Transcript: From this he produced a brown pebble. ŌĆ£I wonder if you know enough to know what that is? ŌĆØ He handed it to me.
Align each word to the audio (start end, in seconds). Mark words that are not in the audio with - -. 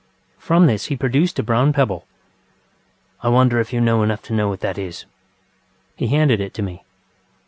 From 0.39 0.65
this 0.65 0.85
he 0.85 0.95
produced 0.97 1.37
a 1.37 1.43
brown 1.43 1.73
pebble. 1.73 2.07
ŌĆ£I 3.23 3.31
wonder 3.33 3.59
if 3.59 3.71
you 3.71 3.79
know 3.79 4.01
enough 4.01 4.23
to 4.23 4.33
know 4.33 4.49
what 4.49 4.61
that 4.61 4.79
is? 4.79 5.05
ŌĆØ 5.05 5.05
He 5.97 6.07
handed 6.07 6.41
it 6.41 6.55
to 6.55 6.63
me. 6.63 6.83